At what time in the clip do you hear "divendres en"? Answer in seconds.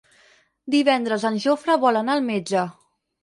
0.75-1.37